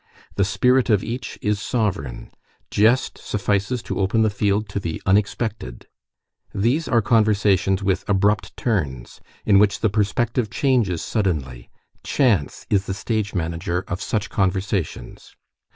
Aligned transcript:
The 0.33 0.43
spirit 0.43 0.89
of 0.89 1.03
each 1.03 1.37
is 1.43 1.61
sovereign, 1.61 2.31
jest 2.71 3.19
suffices 3.19 3.83
to 3.83 3.99
open 3.99 4.23
the 4.23 4.31
field 4.31 4.67
to 4.69 4.79
the 4.79 4.99
unexpected. 5.05 5.85
These 6.55 6.87
are 6.87 7.03
conversations 7.03 7.83
with 7.83 8.03
abrupt 8.09 8.57
turns, 8.57 9.21
in 9.45 9.59
which 9.59 9.81
the 9.81 9.89
perspective 9.89 10.49
changes 10.49 11.03
suddenly. 11.03 11.69
Chance 12.03 12.65
is 12.67 12.87
the 12.87 12.95
stage 12.95 13.35
manager 13.35 13.83
of 13.87 14.01
such 14.01 14.31
conversations. 14.31 15.35